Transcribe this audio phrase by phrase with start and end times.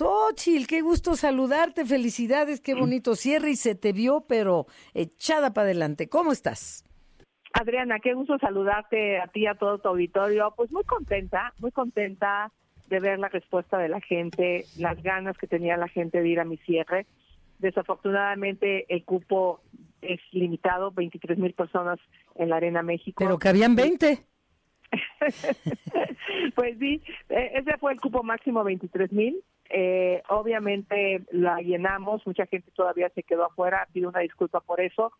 [0.00, 5.66] Xochil, qué gusto saludarte, felicidades, qué bonito cierre y se te vio, pero echada para
[5.66, 6.08] adelante.
[6.08, 6.86] ¿Cómo estás?
[7.52, 10.54] Adriana, qué gusto saludarte a ti a todo tu auditorio.
[10.56, 12.50] Pues muy contenta, muy contenta
[12.88, 16.40] de ver la respuesta de la gente, las ganas que tenía la gente de ir
[16.40, 17.04] a mi cierre.
[17.58, 19.60] Desafortunadamente el cupo
[20.00, 21.98] es limitado, 23 mil personas
[22.36, 23.22] en la Arena México.
[23.22, 24.24] Pero que habían 20.
[26.54, 29.44] pues sí, eh, ese fue el cupo máximo, 23 mil.
[29.70, 35.12] Eh, obviamente la llenamos, mucha gente todavía se quedó afuera, pido una disculpa por eso.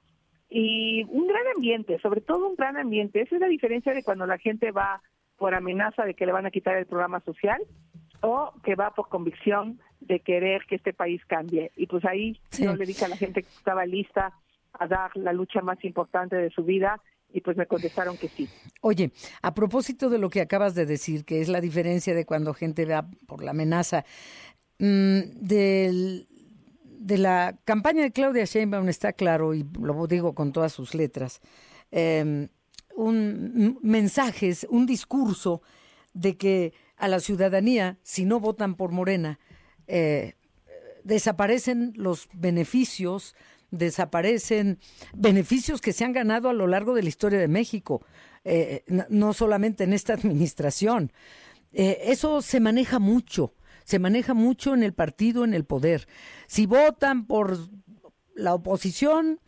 [0.48, 3.20] Y un gran ambiente, sobre todo un gran ambiente.
[3.20, 5.00] Esa es la diferencia de cuando la gente va
[5.36, 7.62] por amenaza de que le van a quitar el programa social
[8.20, 11.70] o que va por convicción de querer que este país cambie.
[11.76, 14.32] Y pues ahí yo le dije a la gente que estaba lista
[14.72, 17.00] a dar la lucha más importante de su vida
[17.32, 18.48] y pues me contestaron que sí.
[18.80, 19.12] Oye,
[19.42, 22.84] a propósito de lo que acabas de decir, que es la diferencia de cuando gente
[22.84, 24.04] va por la amenaza,
[24.78, 26.28] mm, del,
[26.84, 31.40] de la campaña de Claudia Sheinbaum está claro, y lo digo con todas sus letras,
[31.92, 32.48] eh,
[32.96, 35.62] un mensajes, un discurso
[36.12, 39.38] de que a la ciudadanía, si no votan por Morena,
[39.86, 40.34] eh,
[41.04, 43.34] desaparecen los beneficios
[43.70, 44.78] desaparecen
[45.14, 48.04] beneficios que se han ganado a lo largo de la historia de México,
[48.44, 51.12] eh, no solamente en esta administración.
[51.72, 53.54] Eh, eso se maneja mucho,
[53.84, 56.08] se maneja mucho en el partido, en el poder.
[56.46, 57.58] Si votan por
[58.34, 59.40] la oposición,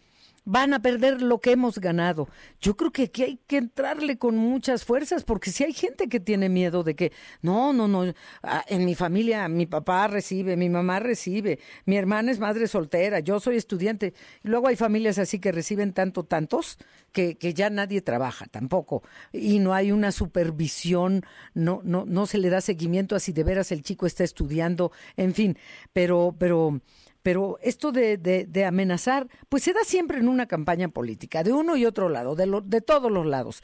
[0.45, 2.29] van a perder lo que hemos ganado.
[2.61, 6.21] Yo creo que aquí hay que entrarle con muchas fuerzas, porque si hay gente que
[6.21, 7.13] tiene miedo de que,
[7.43, 8.13] no, no, no,
[8.43, 13.21] ah, en mi familia mi papá recibe, mi mamá recibe, mi hermana es madre soltera,
[13.21, 14.15] yo soy estudiante.
[14.43, 16.79] Luego hay familias así que reciben tanto, tantos,
[17.13, 19.03] que, que ya nadie trabaja tampoco.
[19.33, 23.45] Y no hay una supervisión, no, no, no se le da seguimiento a si de
[23.45, 25.59] veras el chico está estudiando, en fin,
[25.93, 26.81] pero, pero
[27.23, 31.77] pero esto de, de, amenazar, pues se da siempre en una campaña política, de uno
[31.77, 33.63] y otro lado, de, lo, de todos los lados.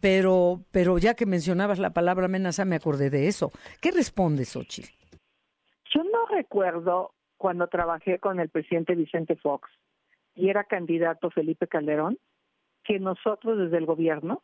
[0.00, 3.50] Pero, pero ya que mencionabas la palabra amenaza, me acordé de eso.
[3.80, 4.90] ¿Qué respondes, Xochitl?
[5.94, 9.70] Yo no recuerdo cuando trabajé con el presidente Vicente Fox
[10.34, 12.18] y era candidato Felipe Calderón,
[12.84, 14.42] que nosotros desde el gobierno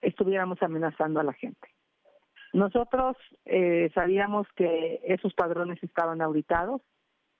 [0.00, 1.68] estuviéramos amenazando a la gente.
[2.52, 6.80] Nosotros eh, sabíamos que esos padrones estaban auditados,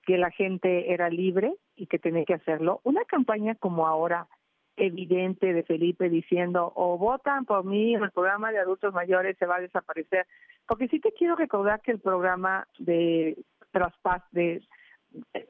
[0.09, 2.81] que la gente era libre y que tenía que hacerlo.
[2.83, 4.27] Una campaña como ahora
[4.75, 9.57] evidente de Felipe diciendo o votan por mí el programa de adultos mayores se va
[9.57, 10.25] a desaparecer.
[10.67, 13.37] Porque sí te quiero recordar que el programa de
[13.69, 14.63] traspas de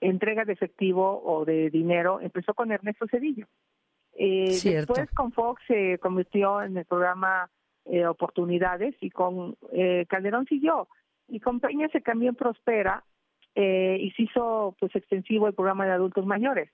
[0.01, 3.47] entrega de efectivo o de dinero empezó con Ernesto Cedillo.
[4.11, 7.49] Eh, después con Fox se convirtió en el programa
[7.85, 10.89] eh, Oportunidades y con eh, Calderón siguió.
[11.29, 13.05] Y con Peña se cambió en Prospera
[13.55, 16.69] eh, y se hizo pues extensivo el programa de adultos mayores.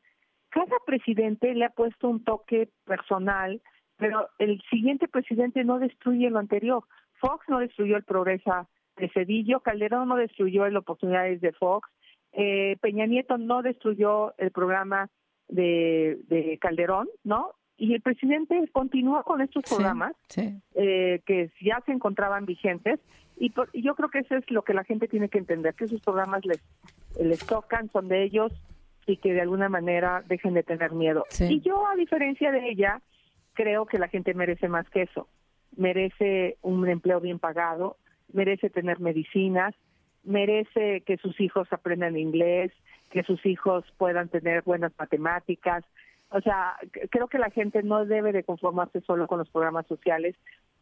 [0.50, 3.62] Cada presidente le ha puesto un toque personal,
[3.97, 6.84] pero el siguiente presidente no destruye lo anterior.
[7.19, 11.90] Fox no destruyó el Progresa de Cedillo, Calderón no destruyó el Oportunidades de Fox,
[12.31, 15.09] eh, Peña Nieto no destruyó el programa
[15.47, 17.53] de, de Calderón, ¿no?
[17.78, 20.13] Y el presidente continúa con estos programas
[20.75, 23.00] Eh, que ya se encontraban vigentes
[23.38, 26.02] y, yo creo que eso es lo que la gente tiene que entender, que esos
[26.02, 26.62] programas les,
[27.19, 28.53] les tocan, son de ellos
[29.06, 31.25] y que de alguna manera dejen de tener miedo.
[31.40, 33.02] Y yo, a diferencia de ella,
[33.53, 35.28] creo que la gente merece más que eso.
[35.75, 37.97] Merece un empleo bien pagado,
[38.31, 39.75] merece tener medicinas,
[40.24, 42.72] merece que sus hijos aprendan inglés,
[43.12, 45.84] que sus hijos puedan tener buenas matemáticas,
[46.35, 46.75] o sea,
[47.12, 50.35] creo que la gente no debe de conformarse solo con los programas sociales.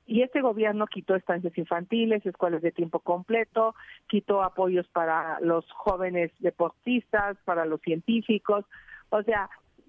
[0.07, 3.75] Y este gobierno quitó estancias infantiles, escuelas de tiempo completo,
[4.07, 8.65] quitó apoyos para los jóvenes deportistas, para los científicos.
[9.09, 9.47] O sea,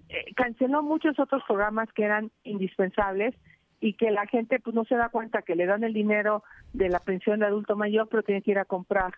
[0.09, 3.33] eh, canceló muchos otros programas que eran indispensables
[3.79, 6.43] y que la gente pues no se da cuenta que le dan el dinero
[6.73, 9.15] de la pensión de adulto mayor, pero tiene que ir a comprar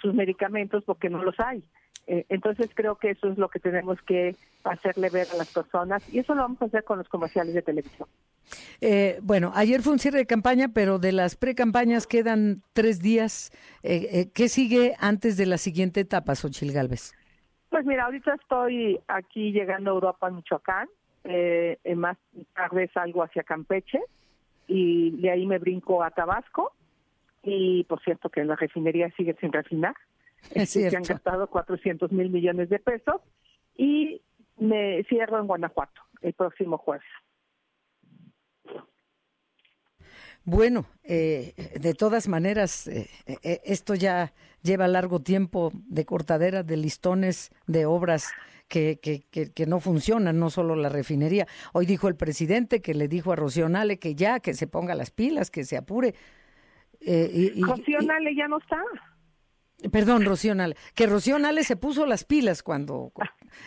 [0.00, 1.62] sus medicamentos porque no los hay.
[2.12, 4.34] Eh, entonces creo que eso es lo que tenemos que
[4.64, 7.62] hacerle ver a las personas y eso lo vamos a hacer con los comerciales de
[7.62, 8.08] televisión.
[8.80, 13.52] Eh, bueno, ayer fue un cierre de campaña, pero de las pre-campañas quedan tres días.
[13.84, 17.12] Eh, ¿Qué sigue antes de la siguiente etapa, Xochil Gálvez?
[17.68, 20.88] Pues mira, ahorita estoy aquí llegando a Europa, Michoacán.
[21.94, 22.16] más
[22.56, 24.00] tarde salgo hacia Campeche
[24.66, 26.72] y de ahí me brinco a Tabasco.
[27.44, 29.94] Y por cierto que la refinería sigue sin refinar.
[30.54, 33.20] Es se han gastado 400 mil millones de pesos
[33.76, 34.20] y
[34.58, 37.06] me cierro en Guanajuato el próximo jueves.
[40.44, 44.32] Bueno, eh, de todas maneras, eh, eh, esto ya
[44.62, 48.32] lleva largo tiempo de cortadera, de listones, de obras
[48.70, 51.46] que, que, que, no funcionan, no solo la refinería.
[51.72, 54.94] Hoy dijo el presidente que le dijo a Rocío Nale que ya, que se ponga
[54.94, 56.14] las pilas, que se apure.
[57.00, 58.80] Eh, y, Rocío Nale ya no está.
[59.90, 63.12] Perdón, Rocío Nale, que Rocío Nale se puso las pilas cuando,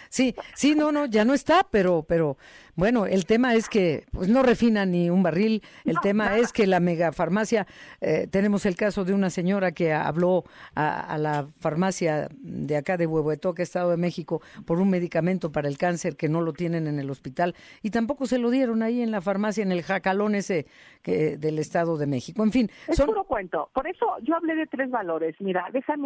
[0.09, 2.37] Sí, sí, no, no, ya no está, pero, pero
[2.75, 5.63] bueno, el tema es que pues no refina ni un barril.
[5.85, 7.67] El tema es que la megafarmacia,
[8.01, 10.43] eh, tenemos el caso de una señora que habló
[10.75, 15.77] a, la farmacia de acá de Huehuetoca, Estado de México, por un medicamento para el
[15.77, 19.11] cáncer que no lo tienen en el hospital y tampoco se lo dieron ahí en
[19.11, 20.65] la farmacia, en el jacalón ese
[21.01, 22.43] que, del Estado de México.
[22.43, 23.69] En fin, es puro cuento.
[23.73, 25.35] Por eso yo hablé de tres valores.
[25.39, 26.02] Mira, déjame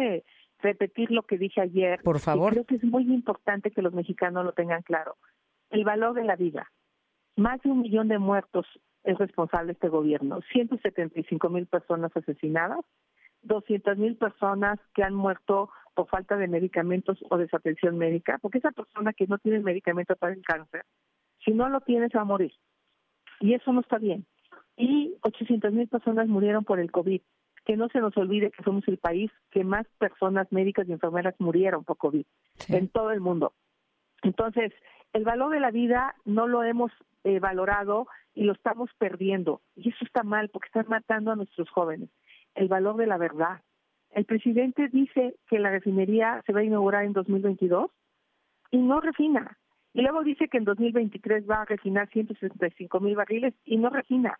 [0.60, 2.00] repetir lo que dije ayer.
[2.02, 2.52] Por favor.
[2.52, 5.16] Creo que es muy importante que los mexicanos lo tengan claro.
[5.70, 6.70] El valor de la vida.
[7.36, 8.66] Más de un millón de muertos
[9.04, 10.40] es responsable este gobierno.
[10.52, 12.80] 175 mil personas asesinadas,
[13.42, 18.72] 200 mil personas que han muerto por falta de medicamentos o desatención médica, porque esa
[18.72, 20.84] persona que no tiene medicamento para el cáncer,
[21.44, 22.52] si no lo tiene, se va a morir.
[23.40, 24.26] Y eso no está bien.
[24.76, 27.20] Y 800 mil personas murieron por el COVID
[27.68, 31.34] que no se nos olvide que somos el país que más personas médicas y enfermeras
[31.38, 32.24] murieron por COVID
[32.68, 33.52] en todo el mundo.
[34.22, 34.72] Entonces,
[35.12, 36.90] el valor de la vida no lo hemos
[37.24, 39.60] eh, valorado y lo estamos perdiendo.
[39.76, 42.08] Y eso está mal porque están matando a nuestros jóvenes.
[42.54, 43.60] El valor de la verdad.
[44.12, 47.90] El presidente dice que la refinería se va a inaugurar en 2022
[48.70, 49.58] y no refina.
[49.92, 54.38] Y luego dice que en 2023 va a refinar 165 mil barriles y no refina.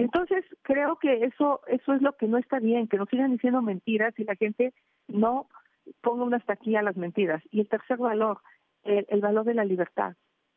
[0.00, 3.60] Entonces, creo que eso eso es lo que no está bien, que nos sigan diciendo
[3.60, 4.72] mentiras y la gente
[5.08, 5.46] no
[6.00, 7.42] ponga una hasta aquí a las mentiras.
[7.50, 8.38] Y el tercer valor,
[8.82, 10.16] el, valor de la libertad.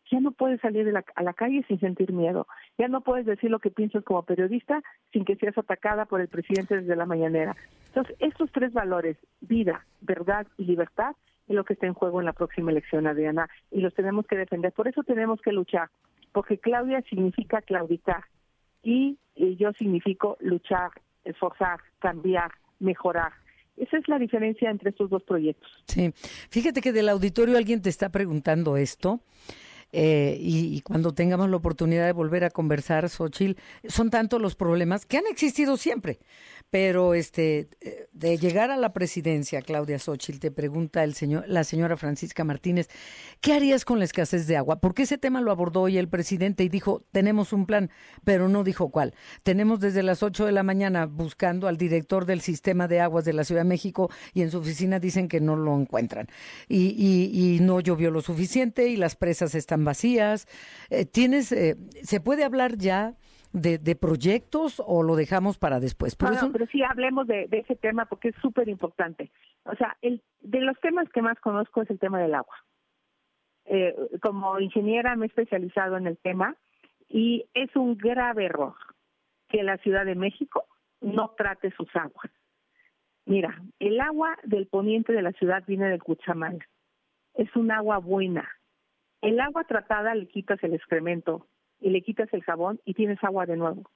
[0.10, 2.48] Ya no puedes salir de la, a la calle sin sentir miedo.
[2.78, 4.82] Ya no puedes decir lo que piensas como periodista
[5.12, 7.56] sin que seas atacada por el presidente desde la mañanera.
[7.88, 11.16] Entonces, estos tres valores, vida, verdad y libertad,
[11.48, 14.38] es lo que está en juego en la próxima elección, Adriana, y los tenemos que
[14.38, 14.72] defender.
[14.72, 15.90] Por eso tenemos que luchar,
[16.32, 18.24] porque Claudia significa claudicar
[18.84, 20.92] y yo significo luchar,
[21.24, 23.32] esforzar, cambiar, mejorar.
[23.78, 25.70] Esa es la diferencia entre estos dos proyectos.
[25.88, 26.14] Sí,
[26.50, 29.22] fíjate que del auditorio alguien te está preguntando esto.
[29.96, 33.58] Eh, y, cuando tengamos la oportunidad de volver a conversar, Xochil,
[33.88, 36.20] son tantos los problemas que han existido siempre,
[36.72, 41.64] pero este eh, de llegar a la presidencia, Claudia Xochil, te pregunta el señor, la
[41.64, 42.90] señora Francisca Martínez,
[43.40, 44.80] ¿qué harías con la escasez de agua?
[44.80, 47.92] Porque ese tema lo abordó hoy el presidente y dijo, tenemos un plan,
[48.24, 49.14] pero no dijo cuál.
[49.44, 53.34] Tenemos desde las 8 de la mañana buscando al director del sistema de aguas de
[53.34, 56.26] la Ciudad de México y en su oficina dicen que no lo encuentran.
[56.68, 56.96] Y,
[57.32, 60.48] y no llovió lo suficiente y las presas están vacías.
[60.90, 63.16] Eh, ¿Tienes, eh, se puede hablar ya
[63.52, 66.16] de, de, proyectos o lo dejamos para después?
[66.16, 69.32] Por pero sí hablemos de, ese tema porque es súper importante.
[69.66, 72.56] O sea, el, de los temas que más conozco es el tema del agua.
[73.66, 76.58] Eh, como ingeniera me he especializado en el tema
[77.08, 78.76] y es un grave error
[79.48, 80.66] que la Ciudad de México
[81.00, 82.32] no trate sus aguas.
[83.26, 86.66] Mira, el agua del poniente de la ciudad viene del Cuchamal.
[87.36, 88.50] Es un agua buena,
[89.24, 91.48] el agua tratada le quitas el excremento
[91.80, 93.90] y le quitas el jabón y tienes agua de nuevo.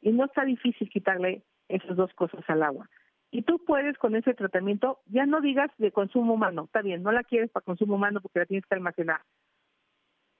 [0.00, 2.88] Y no está difícil quitarle esas dos cosas al agua.
[3.30, 7.12] Y tú puedes con ese tratamiento, ya no digas de consumo humano, está bien, no
[7.12, 9.20] la quieres para consumo humano porque la tienes que almacenar.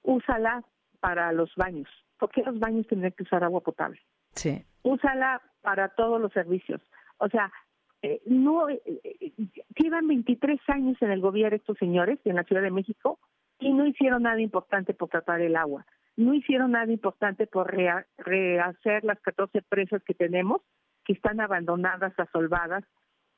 [0.02, 0.64] Úsala
[1.00, 1.88] para los baños.
[2.18, 4.00] ¿Por qué los baños tienen que usar agua potable?
[4.30, 4.64] Sí.
[4.83, 6.80] Úsala para todos los servicios.
[7.18, 7.52] O sea,
[8.00, 9.33] eh, no eh, eh,
[9.76, 13.18] llevan 23 años en el gobierno estos señores en la Ciudad de México
[13.62, 15.87] y no hicieron nada importante por tratar el agua.
[16.16, 20.61] No hicieron nada importante por rehacer las 14 presas que tenemos,
[21.04, 22.85] que están abandonadas, asolvadas.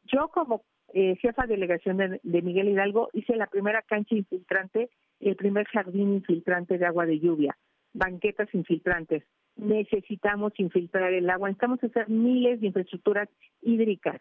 [0.05, 4.91] Yo como eh, jefa de delegación de, Miguel Hidalgo hice la primera cancha infiltrante
[5.21, 7.57] el primer jardín infiltrante de agua de lluvia,
[7.93, 9.25] banquetas infiltrantes.
[9.57, 13.29] Necesitamos infiltrar el agua, necesitamos hacer miles de infraestructuras
[13.63, 14.21] hídricas.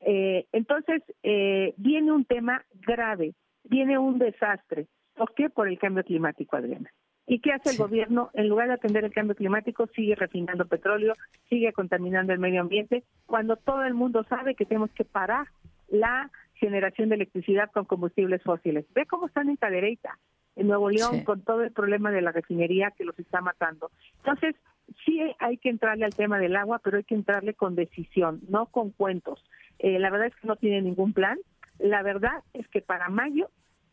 [0.00, 4.86] Eh, entonces, eh, viene un tema grave, viene un desastre.
[5.22, 5.48] ¿Por qué?
[5.48, 6.90] Por el cambio climático, Adriana.
[7.28, 8.30] ¿Y qué hace el gobierno?
[8.34, 11.14] En lugar de atender el cambio climático, sigue refinando petróleo,
[11.48, 15.46] sigue contaminando el medio ambiente, cuando todo el mundo sabe que tenemos que parar
[15.86, 18.84] la generación de electricidad con combustibles fósiles.
[18.94, 20.18] Ve cómo están en cadereita,
[20.56, 23.92] en Nuevo León, con todo el problema de la refinería que los está matando.
[24.16, 24.56] Entonces,
[25.04, 28.66] sí hay que entrarle al tema del agua, pero hay que entrarle con decisión, no
[28.66, 29.44] con cuentos.
[29.78, 31.38] Eh, la verdad es que no tiene ningún plan.
[31.78, 33.50] La verdad es que para mayo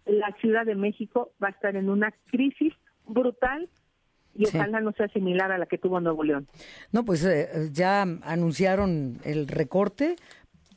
[0.10, 2.74] la Ciudad de México va a estar en una crisis
[3.06, 3.70] brutal
[4.36, 6.48] y ojalá no sea similar a la que tuvo Nuevo León.
[6.92, 10.16] No, pues eh, ya anunciaron el recorte,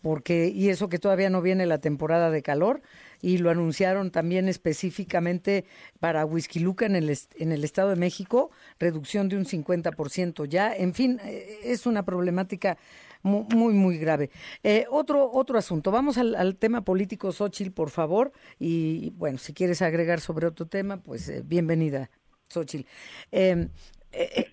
[0.02, 2.82] porque y eso que todavía no viene la temporada de calor
[3.22, 5.64] y lo anunciaron también específicamente
[6.00, 6.26] para
[6.56, 11.20] Luca en el en el Estado de México, reducción de un 50% ya, en fin,
[11.24, 12.76] eh, es una problemática
[13.22, 14.30] muy, muy, grave.
[14.64, 15.92] Eh, otro, otro asunto.
[15.92, 18.32] Vamos al, tema político, Xochitl, por favor.
[18.58, 22.10] Y bueno, si quieres agregar sobre otro tema, pues eh, bienvenida,
[22.48, 22.88] Xochitl.
[23.30, 23.68] Em,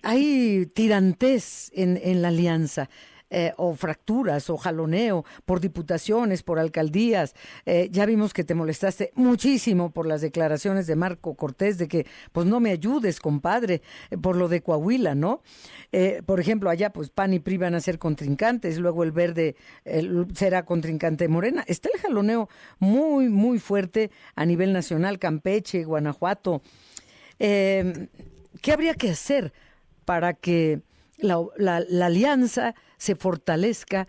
[0.02, 2.88] hay tirantes en, en la alianza.
[3.32, 7.36] Eh, o fracturas o jaloneo por diputaciones, por alcaldías.
[7.64, 12.06] Eh, ya vimos que te molestaste muchísimo por las declaraciones de Marco Cortés de que
[12.32, 15.42] pues no me ayudes, compadre, eh, por lo de Coahuila, ¿no?
[16.24, 19.56] por ejemplo, allá pues PAN y PRI van a ser contrincantes, luego el verde
[20.34, 21.64] será contrincante Morena.
[21.66, 26.62] Está el jaloneo muy, muy fuerte a nivel nacional, Campeche, Guanajuato.
[27.38, 28.08] ¿Qué
[28.72, 29.52] habría que hacer
[30.04, 30.80] para que
[31.22, 34.06] la, alianza se fortalezca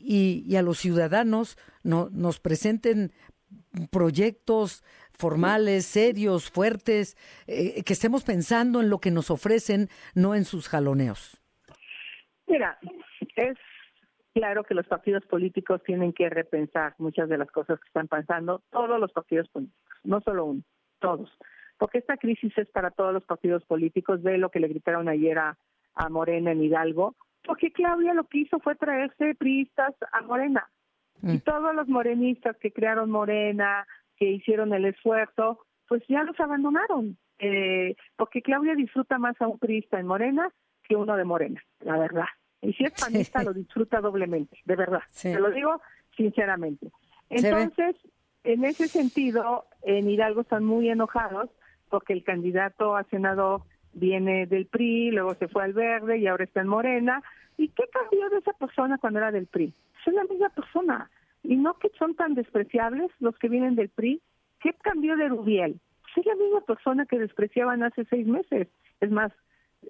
[0.00, 3.12] y, a los ciudadanos no, nos presenten
[3.90, 10.44] proyectos formales, serios, fuertes, eh, que estemos pensando en lo que nos ofrecen, no en
[10.44, 11.40] sus jaloneos.
[12.46, 12.78] Mira,
[13.36, 13.58] es
[14.34, 18.62] claro que los partidos políticos tienen que repensar muchas de las cosas que están pasando,
[18.70, 20.62] todos los partidos políticos, no solo uno,
[21.00, 21.30] todos.
[21.76, 24.22] Porque esta crisis es para todos los partidos políticos.
[24.22, 25.58] Ve lo que le gritaron ayer a,
[25.94, 30.68] a Morena en Hidalgo, porque Claudia lo que hizo fue traerse priistas a Morena.
[31.22, 31.40] Y mm.
[31.40, 37.16] todos los morenistas que crearon Morena, que hicieron el esfuerzo, pues ya los abandonaron.
[37.38, 40.48] Eh, porque Claudia disfruta más a un priista en Morena
[40.84, 42.26] que uno de Morena, la verdad.
[42.60, 45.02] Y si es panista, lo disfruta doblemente, de verdad.
[45.20, 45.80] Te lo digo
[46.16, 46.92] sinceramente.
[47.28, 47.96] Entonces,
[48.44, 51.50] en ese sentido, en Hidalgo están muy enojados
[51.88, 56.44] porque el candidato a senador viene del PRI, luego se fue al Verde y ahora
[56.44, 57.22] está en Morena.
[57.56, 59.72] ¿Y qué cambió de esa persona cuando era del PRI?
[60.06, 61.10] Es la misma persona.
[61.42, 64.20] Y no que son tan despreciables los que vienen del PRI.
[64.60, 65.80] ¿Qué cambió de Rubiel?
[66.16, 68.68] es la misma persona que despreciaban hace seis meses.
[69.00, 69.32] Es más,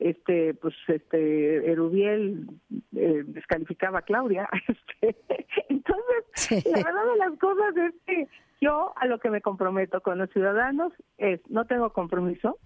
[0.00, 2.46] este, pues, este, Erubiel
[2.94, 4.48] eh, descalificaba a Claudia.
[5.02, 8.28] Este, entonces, la verdad de las cosas es que
[8.60, 12.56] yo a lo que me comprometo con los ciudadanos es, no tengo compromiso,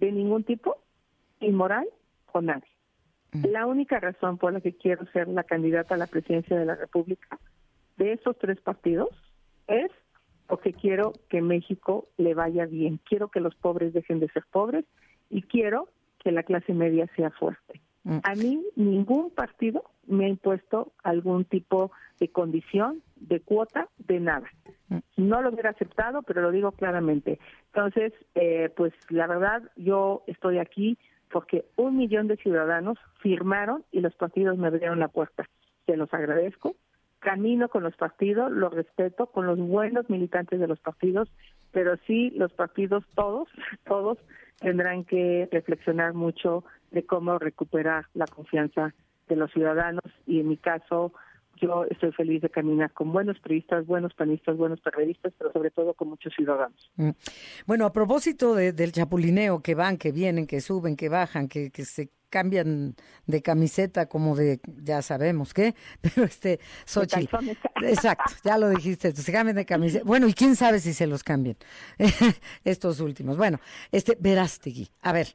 [0.00, 0.76] de ningún tipo,
[1.40, 1.86] inmoral
[2.26, 2.70] con nadie.
[3.32, 3.46] Mm.
[3.46, 6.74] La única razón por la que quiero ser la candidata a la presidencia de la
[6.74, 7.38] República
[7.96, 9.08] de esos tres partidos
[9.66, 9.90] es
[10.46, 14.84] porque quiero que México le vaya bien, quiero que los pobres dejen de ser pobres
[15.28, 15.88] y quiero
[16.22, 17.80] que la clase media sea fuerte.
[18.06, 18.18] Mm.
[18.22, 24.48] A mí ningún partido me ha impuesto algún tipo de condición, de cuota, de nada.
[24.88, 24.98] Mm.
[25.16, 27.40] No lo hubiera aceptado, pero lo digo claramente.
[27.74, 30.96] Entonces, eh, pues la verdad, yo estoy aquí
[31.32, 35.48] porque un millón de ciudadanos firmaron y los partidos me abrieron la puerta.
[35.86, 36.76] Se los agradezco.
[37.18, 41.28] Camino con los partidos, los respeto, con los buenos militantes de los partidos,
[41.72, 43.48] pero sí los partidos todos,
[43.84, 44.18] todos
[44.58, 48.94] tendrán que reflexionar mucho de cómo recuperar la confianza
[49.28, 51.12] de los ciudadanos y en mi caso
[51.60, 55.94] yo estoy feliz de caminar con buenos periodistas, buenos panistas, buenos periodistas, pero sobre todo
[55.94, 56.90] con muchos ciudadanos.
[56.96, 57.10] Mm.
[57.66, 61.84] Bueno, a propósito del chapulineo, que van, que vienen, que suben, que bajan, que, que
[61.84, 62.94] se cambian
[63.26, 67.26] de camiseta como de, ya sabemos qué, pero este, Sochi,
[67.82, 71.24] exacto, ya lo dijiste, se cambian de camiseta, bueno, y quién sabe si se los
[71.24, 71.56] cambian,
[72.64, 73.38] estos últimos.
[73.38, 73.58] Bueno,
[73.90, 75.34] este, Verástegui, a ver,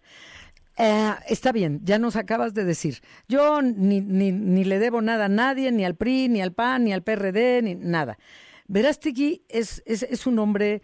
[0.78, 3.02] eh, está bien, ya nos acabas de decir.
[3.28, 6.84] Yo ni, ni, ni, le debo nada a nadie, ni al PRI, ni al PAN,
[6.84, 8.20] ni al PRD, ni nada.
[8.68, 10.84] Verástegui es, es, es un hombre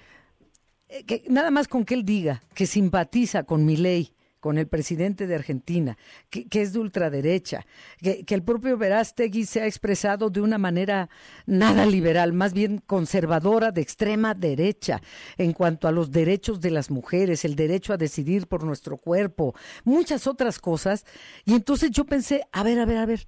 [0.89, 4.67] eh, que nada más con que él diga que simpatiza con mi ley, con el
[4.67, 5.97] presidente de Argentina,
[6.29, 7.65] que, es de ultraderecha,
[7.99, 11.09] que, el propio Verástegui se ha expresado de una manera
[11.45, 15.01] nada liberal, más bien conservadora de extrema derecha
[15.37, 19.55] en cuanto a los derechos de las mujeres, el derecho a decidir por nuestro cuerpo,
[19.83, 21.05] muchas otras cosas.
[21.45, 23.25] Y entonces yo pensé, a ver, a ver, a ver,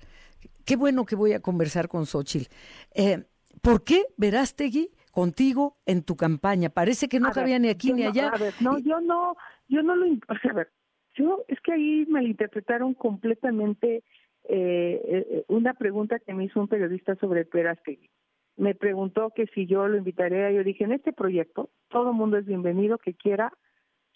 [0.65, 2.51] qué bueno que voy a conversar con Xochitl.
[2.93, 3.23] Eh,
[3.61, 6.69] ¿Por qué Verástegui contigo en tu campaña?
[6.69, 8.29] Parece que no cabía ni aquí ni allá.
[8.29, 9.35] A ver, no, yo no,
[9.67, 10.05] yo no lo...
[10.49, 10.71] A ver,
[11.19, 14.03] yo, es que ahí malinterpretaron completamente
[14.45, 18.09] eh, eh, una pregunta que me hizo un periodista sobre Perastegui.
[18.55, 22.45] Me preguntó que si yo lo invitaría, yo dije, en este proyecto todo mundo es
[22.45, 23.51] bienvenido que quiera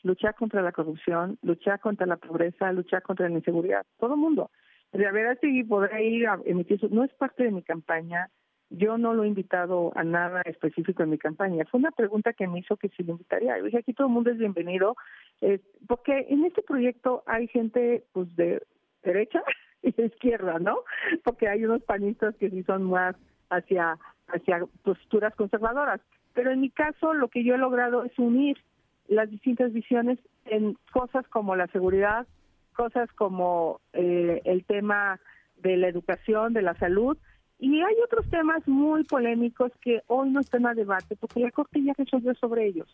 [0.01, 4.49] luchar contra la corrupción, luchar contra la pobreza, luchar contra la inseguridad, todo mundo.
[4.91, 8.29] De Verástegui podrá ir a emitir su, no es parte de mi campaña,
[8.75, 11.63] Yo no lo he invitado a nada específico en mi campaña.
[11.69, 13.57] Fue una pregunta que me hizo que si lo invitaría.
[13.59, 14.95] Yo dije, aquí todo el mundo es bienvenido,
[15.41, 18.63] eh, porque en este proyecto hay gente pues de
[19.03, 19.43] derecha
[19.83, 20.79] y de izquierda, ¿no?
[21.23, 23.15] Porque hay unos panistas que sí son más
[23.51, 23.99] hacia
[24.29, 26.01] hacia posturas conservadoras.
[26.33, 28.57] Pero en mi caso lo que yo he logrado es unir
[29.07, 32.25] las distintas visiones en cosas como la seguridad,
[32.75, 35.19] cosas como eh, el tema
[35.57, 37.17] de la educación, de la salud,
[37.63, 41.81] y hay otros temas muy polémicos que hoy no están a debate porque la Corte
[41.81, 42.89] ya resolvió sobre ellos.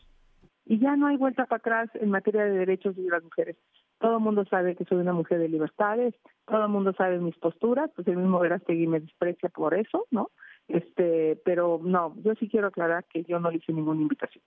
[0.67, 3.55] Y ya no hay vuelta para atrás en materia de derechos de las mujeres.
[3.97, 6.13] Todo el mundo sabe que soy una mujer de libertades,
[6.45, 10.29] todo el mundo sabe mis posturas, pues el mismo Verástegui me desprecia por eso, ¿no?
[10.67, 14.43] Este, pero no, yo sí quiero aclarar que yo no le hice ninguna invitación.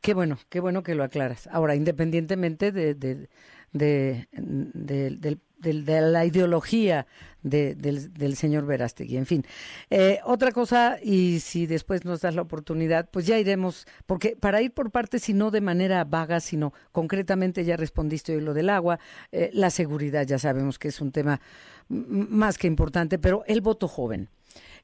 [0.00, 1.46] Qué bueno, qué bueno que lo aclaras.
[1.46, 3.28] Ahora, independientemente de, de,
[3.72, 5.38] de, de
[5.72, 7.06] la ideología
[7.44, 9.16] del, del, señor Verástegui.
[9.16, 9.44] En fin,
[9.90, 14.62] eh, otra cosa, y si después nos das la oportunidad, pues ya iremos, porque para
[14.62, 18.70] ir por partes, y no de manera vaga, sino concretamente ya respondiste hoy lo del
[18.70, 18.98] agua,
[19.30, 21.40] eh, la seguridad, ya sabemos que es un tema
[21.88, 24.30] más que importante, pero el voto joven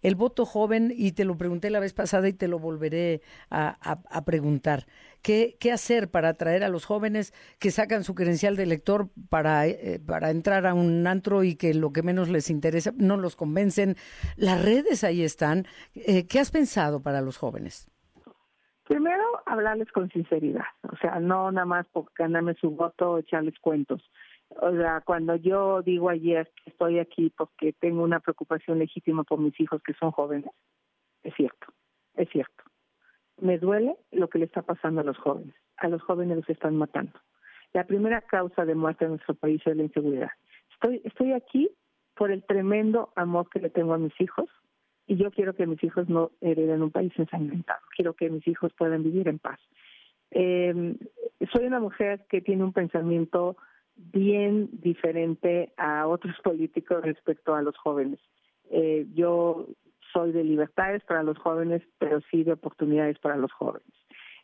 [0.03, 3.77] el voto joven, y te lo pregunté la vez pasada y te lo volveré a,
[4.25, 4.87] preguntar,
[5.23, 9.67] ¿qué, ¿qué, hacer para atraer a los jóvenes que sacan su credencial de elector para,
[9.67, 13.37] eh, para entrar a un antro y que lo que menos les interesa no los
[13.37, 13.97] convencen?
[14.37, 15.67] Las redes ahí están.
[15.95, 17.89] Eh, ¿Qué has pensado para los jóvenes?
[18.91, 24.03] Primero, hablarles con sinceridad, o sea, no nada más por ganarme su voto echarles cuentos.
[24.57, 29.39] O sea, cuando yo digo ayer que estoy aquí porque tengo una preocupación legítima por
[29.39, 30.51] mis hijos que son jóvenes,
[31.23, 31.67] es cierto,
[32.15, 32.65] es cierto.
[33.41, 35.55] Me duele lo que le está pasando a los jóvenes.
[35.77, 37.13] A los jóvenes los están matando.
[37.73, 40.31] La primera causa de muerte en nuestro país es la inseguridad.
[40.73, 41.71] Estoy, estoy aquí
[42.15, 44.49] por el tremendo amor que le tengo a mis hijos
[45.07, 47.81] y yo quiero que mis hijos no hereden un país ensangrentado.
[47.97, 49.61] Quiero que mis hijos puedan vivir en paz.
[50.33, 50.97] Eh,
[51.53, 53.57] soy una mujer que tiene un pensamiento
[54.13, 58.21] bien diferente a otros políticos respecto a los jóvenes.
[58.71, 59.67] Eh, yo
[60.13, 63.89] soy de libertades para los jóvenes, pero sí de oportunidades para los jóvenes.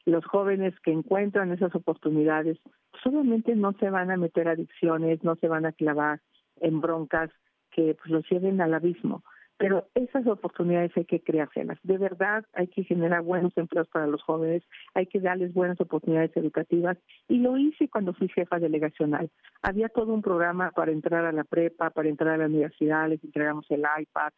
[0.05, 2.59] Los jóvenes que encuentran esas oportunidades,
[2.93, 6.21] pues obviamente no se van a meter adicciones, no se van a clavar
[6.61, 7.31] en broncas
[7.73, 9.25] que pues, los lleven al abismo
[9.59, 11.79] pero esas oportunidades hay que creárselas.
[11.83, 14.63] De verdad hay que generar buenos empleos para los jóvenes,
[14.95, 19.31] hay que darles buenas oportunidades educativas y lo hice cuando fui jefa delegacional.
[19.63, 23.23] Había todo un programa para entrar a la prepa, para entrar a la universidad, les
[23.25, 24.33] entregamos el iPad,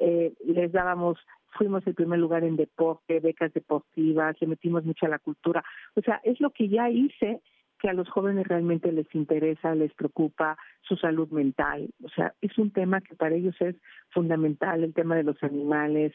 [0.00, 1.18] eh, les dábamos,
[1.56, 5.64] fuimos el primer lugar en deporte, becas deportivas, le metimos mucho a la cultura.
[5.94, 7.40] O sea, es lo que ya hice
[7.78, 11.90] que a los jóvenes realmente les interesa, les preocupa su salud mental.
[12.02, 13.76] O sea, es un tema que para ellos es
[14.10, 16.12] fundamental, el tema de los animales.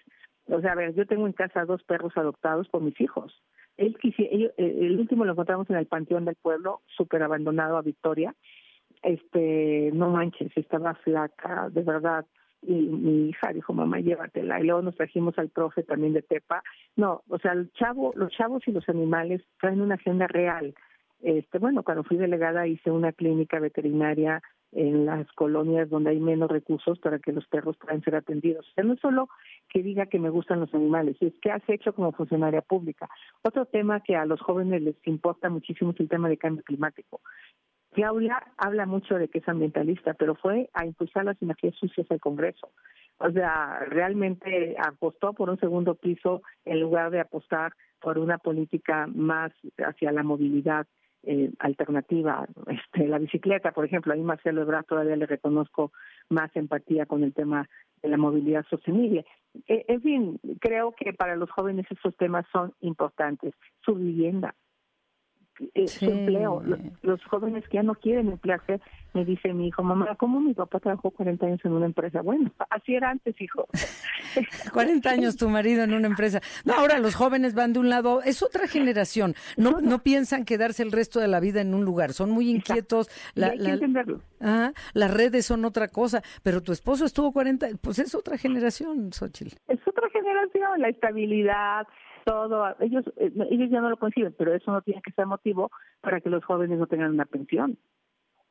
[0.47, 3.43] O sea, a ver, yo tengo en casa dos perros adoptados por mis hijos.
[3.77, 8.35] Él, eh, el último lo encontramos en el Panteón del Pueblo, súper abandonado a Victoria.
[9.03, 12.25] Este, no manches, estaba flaca, de verdad.
[12.61, 14.59] Y mi hija dijo, mamá, llévatela.
[14.59, 16.61] Y luego nos trajimos al profe también de Tepa.
[16.97, 20.73] No, o sea, el chavo, los chavos y los animales traen una agenda real
[21.21, 26.49] este, bueno, cuando fui delegada hice una clínica veterinaria en las colonias donde hay menos
[26.49, 28.67] recursos para que los perros puedan ser atendidos.
[28.69, 29.29] O sea, no es solo
[29.67, 33.09] que diga que me gustan los animales, es que has hecho como funcionaria pública.
[33.41, 37.21] Otro tema que a los jóvenes les importa muchísimo es el tema de cambio climático.
[37.91, 42.19] Claudia habla mucho de que es ambientalista, pero fue a impulsar las energías sucias al
[42.19, 42.69] Congreso.
[43.17, 49.07] O sea, realmente apostó por un segundo piso en lugar de apostar por una política
[49.07, 50.87] más hacia la movilidad
[51.23, 52.47] eh, alternativa.
[52.67, 55.91] Este, la bicicleta, por ejemplo, a mí Marcelo Ebrard todavía le reconozco
[56.29, 57.67] más empatía con el tema
[58.01, 59.25] de la movilidad sostenible.
[59.67, 63.53] E, en fin, creo que para los jóvenes esos temas son importantes.
[63.83, 64.55] Su vivienda,
[65.73, 66.63] eh, su empleo.
[67.01, 68.79] Los, jóvenes que ya no quieren emplearse,
[69.13, 72.21] me dice mi hijo, mamá, ¿cómo mi papá trabajó 40 años en una empresa?
[72.21, 73.67] Bueno, así era antes, hijo.
[74.73, 76.41] 40 años tu marido en una empresa.
[76.65, 79.35] No, ahora los jóvenes van de un lado, es otra generación.
[79.57, 83.09] No, no piensan quedarse el resto de la vida en un lugar, son muy inquietos.
[83.35, 84.21] La, hay que entenderlo.
[84.41, 89.11] Ah, las redes son otra cosa, pero tu esposo estuvo 40, pues es otra generación,
[89.11, 89.55] Xochitl.
[89.67, 91.87] Es otra generación, la estabilidad,
[92.29, 95.71] todo, ellos, eh, ellos ya no lo conciben, pero eso no tiene que ser motivo
[96.01, 97.77] para que los jóvenes no tengan una pensión.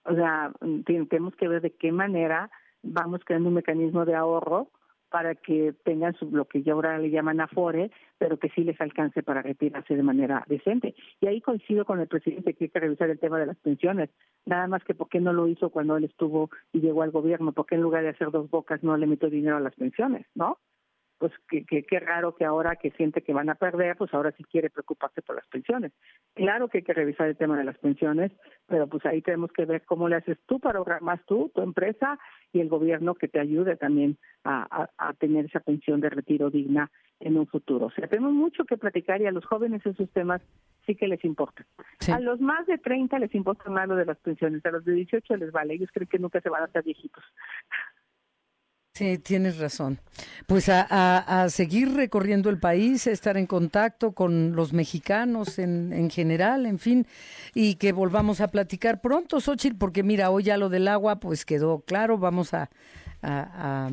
[0.05, 0.53] O sea,
[0.85, 2.51] tenemos que ver de qué manera
[2.83, 4.71] vamos creando un mecanismo de ahorro
[5.11, 8.79] para que tengan su, lo que ya ahora le llaman afore, pero que sí les
[8.81, 10.95] alcance para retirarse de manera decente.
[11.21, 14.11] Y ahí coincido con el presidente que hay que revisar el tema de las pensiones.
[14.45, 17.53] Nada más que por qué no lo hizo cuando él estuvo y llegó al gobierno,
[17.53, 20.27] por qué en lugar de hacer dos bocas no le metió dinero a las pensiones,
[20.35, 20.59] ¿no?
[21.18, 24.70] Pues qué raro que ahora que siente que van a perder, pues ahora sí quiere
[24.70, 25.92] preocuparse por las pensiones.
[26.35, 28.31] Claro que hay que revisar el tema de las pensiones,
[28.66, 31.62] pero pues ahí tenemos que ver cómo le haces tú para ahorrar más tú, tu
[31.62, 32.18] empresa
[32.52, 36.90] y el gobierno que te ayude también a, a, tener esa pensión de retiro digna
[37.20, 37.87] en un futuro.
[37.87, 40.40] O sea, tenemos mucho que platicar y a los jóvenes esos temas
[40.87, 41.66] sí que les importa.
[42.12, 44.92] A los más de 30 les importa más lo de las pensiones, a los de
[44.92, 47.24] 18 les vale, ellos creen que nunca se van a hacer viejitos.
[48.98, 50.00] Sí, tienes razón.
[50.48, 56.11] Pues a, seguir recorriendo el país, a estar en contacto con los mexicanos en, en,
[56.11, 57.06] general, en fin,
[57.54, 61.44] y que volvamos a platicar pronto, Xochitl, porque mira, hoy ya lo del agua pues
[61.44, 62.70] quedó claro, vamos a,
[63.22, 63.88] a,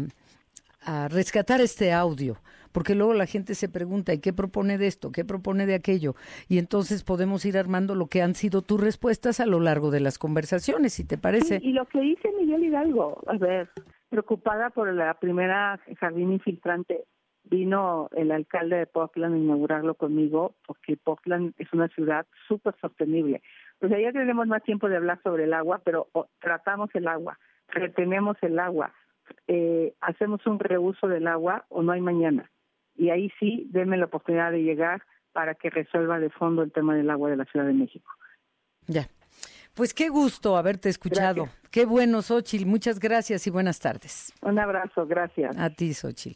[0.81, 2.39] a rescatar este audio
[2.71, 5.09] porque luego la gente se pregunta, ¿y qué propone de esto?
[5.13, 6.15] ¿Qué propone de aquello?
[6.49, 10.01] Y entonces podemos ir armando lo que han sido tus respuestas a lo largo de
[10.01, 11.61] las conversaciones, si te parece.
[11.63, 13.69] y lo que dice Miguel Hidalgo, a ver,
[14.09, 17.05] preocupada por la primera jardín infiltrante.
[17.43, 23.43] Vino el alcalde de Portland a inaugurarlo conmigo porque Portland es una ciudad súper sostenible.
[23.79, 26.07] Pues ya tenemos más tiempo de hablar sobre el agua, pero
[26.39, 27.37] tratamos el agua,
[27.67, 28.93] retenemos el agua,
[29.47, 32.49] eh, hacemos un reuso del agua o no hay mañana.
[32.95, 36.95] Y ahí sí, denme la oportunidad de llegar para que resuelva de fondo el tema
[36.95, 38.09] del agua de la Ciudad de México.
[38.87, 39.07] Ya.
[39.75, 41.49] Pues qué gusto haberte escuchado.
[41.69, 42.65] Qué bueno, Xochil.
[42.65, 44.31] Muchas gracias y buenas tardes.
[44.41, 45.55] Un abrazo, gracias.
[45.57, 46.33] A ti, Xochil.